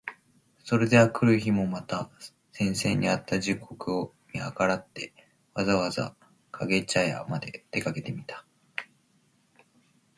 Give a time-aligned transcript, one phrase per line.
[0.63, 2.09] それで翌日（あくるひ）もまた
[2.53, 5.13] 先生に会った時刻を見計らって、
[5.53, 6.15] わざわざ
[6.51, 8.43] 掛茶屋（かけぢゃや）まで出かけてみた。